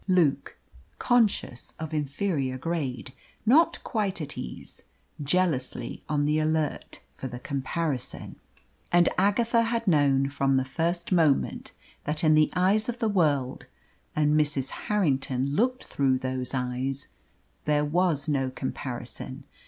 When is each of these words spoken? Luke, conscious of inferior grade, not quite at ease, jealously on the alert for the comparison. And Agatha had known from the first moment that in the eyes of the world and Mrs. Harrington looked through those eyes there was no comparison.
Luke, 0.07 0.57
conscious 0.97 1.75
of 1.77 1.93
inferior 1.93 2.57
grade, 2.57 3.13
not 3.45 3.77
quite 3.83 4.19
at 4.19 4.35
ease, 4.35 4.81
jealously 5.21 6.01
on 6.09 6.25
the 6.25 6.39
alert 6.39 7.03
for 7.17 7.27
the 7.27 7.37
comparison. 7.37 8.37
And 8.91 9.09
Agatha 9.15 9.61
had 9.61 9.87
known 9.87 10.27
from 10.29 10.55
the 10.55 10.65
first 10.65 11.11
moment 11.11 11.73
that 12.05 12.23
in 12.23 12.33
the 12.33 12.49
eyes 12.55 12.89
of 12.89 12.97
the 12.97 13.09
world 13.09 13.67
and 14.15 14.33
Mrs. 14.33 14.71
Harrington 14.71 15.55
looked 15.55 15.83
through 15.83 16.17
those 16.17 16.55
eyes 16.55 17.07
there 17.65 17.85
was 17.85 18.27
no 18.27 18.49
comparison. 18.49 19.43